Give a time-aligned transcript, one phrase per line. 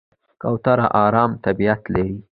[0.41, 2.17] کوتره آرام طبیعت لري.